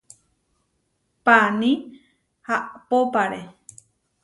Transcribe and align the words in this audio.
Paaní 1.25 1.71
ahpópare. 2.53 3.41